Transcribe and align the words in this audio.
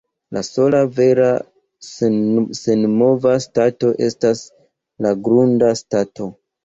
La 0.35 0.41
sola 0.45 0.77
vera 0.99 1.27
senmova 2.59 3.35
stato 3.47 3.95
estas 4.09 4.43
la 5.07 5.13
grunda 5.29 5.75
stato. 5.85 6.33